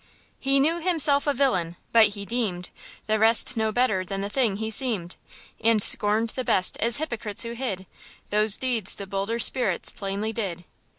"He 0.39 0.59
knew 0.59 0.81
himself 0.81 1.27
a 1.27 1.33
villain, 1.35 1.75
but 1.91 2.07
he 2.17 2.25
deemed 2.25 2.71
The 3.05 3.19
rest 3.19 3.55
no 3.55 3.71
better 3.71 4.03
than 4.03 4.21
the 4.21 4.31
thing 4.31 4.55
he 4.55 4.71
seemed; 4.71 5.15
And 5.63 5.79
scorned 5.79 6.31
the 6.31 6.43
best 6.43 6.75
as 6.79 6.97
hypocrites 6.97 7.43
who 7.43 7.51
hid 7.51 7.85
Those 8.31 8.57
deeds 8.57 8.95
the 8.95 9.05
bolder 9.05 9.37
spirits 9.37 9.91
plainly 9.91 10.33
did. 10.33 10.63